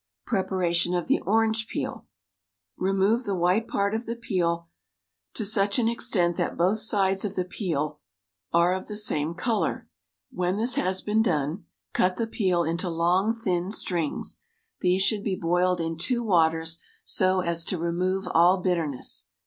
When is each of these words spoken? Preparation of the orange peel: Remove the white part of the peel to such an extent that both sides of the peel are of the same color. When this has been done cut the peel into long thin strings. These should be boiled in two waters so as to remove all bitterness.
Preparation 0.25 0.95
of 0.95 1.05
the 1.07 1.19
orange 1.19 1.67
peel: 1.67 2.07
Remove 2.75 3.23
the 3.23 3.35
white 3.35 3.67
part 3.67 3.93
of 3.93 4.07
the 4.07 4.15
peel 4.15 4.67
to 5.35 5.45
such 5.45 5.77
an 5.77 5.87
extent 5.87 6.37
that 6.37 6.57
both 6.57 6.79
sides 6.79 7.23
of 7.23 7.35
the 7.35 7.45
peel 7.45 7.99
are 8.51 8.73
of 8.73 8.87
the 8.87 8.97
same 8.97 9.35
color. 9.35 9.87
When 10.31 10.55
this 10.57 10.73
has 10.73 11.03
been 11.03 11.21
done 11.21 11.65
cut 11.93 12.15
the 12.15 12.25
peel 12.25 12.63
into 12.63 12.89
long 12.89 13.39
thin 13.43 13.71
strings. 13.71 14.41
These 14.79 15.03
should 15.03 15.23
be 15.23 15.35
boiled 15.35 15.79
in 15.79 15.97
two 15.99 16.23
waters 16.23 16.79
so 17.03 17.41
as 17.41 17.63
to 17.65 17.77
remove 17.77 18.27
all 18.33 18.57
bitterness. 18.57 19.27